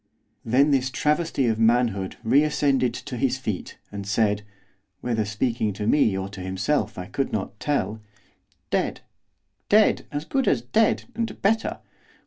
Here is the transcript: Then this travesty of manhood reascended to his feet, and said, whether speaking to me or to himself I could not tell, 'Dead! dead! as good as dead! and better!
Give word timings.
Then 0.43 0.71
this 0.71 0.89
travesty 0.89 1.45
of 1.45 1.59
manhood 1.59 2.15
reascended 2.23 2.95
to 2.95 3.17
his 3.17 3.37
feet, 3.37 3.77
and 3.91 4.07
said, 4.07 4.41
whether 5.01 5.25
speaking 5.25 5.73
to 5.73 5.85
me 5.85 6.17
or 6.17 6.27
to 6.29 6.41
himself 6.41 6.97
I 6.97 7.05
could 7.05 7.31
not 7.31 7.59
tell, 7.59 8.01
'Dead! 8.71 9.01
dead! 9.69 10.07
as 10.11 10.25
good 10.25 10.47
as 10.47 10.63
dead! 10.63 11.03
and 11.13 11.39
better! 11.43 11.81